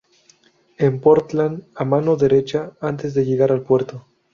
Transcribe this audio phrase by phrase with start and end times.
[0.79, 4.07] En Portland, a mano derecha antes de llegar al puerto.